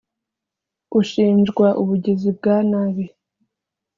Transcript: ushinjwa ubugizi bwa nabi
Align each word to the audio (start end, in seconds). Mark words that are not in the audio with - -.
ushinjwa 0.99 1.67
ubugizi 1.81 2.29
bwa 2.37 2.57
nabi 2.69 3.05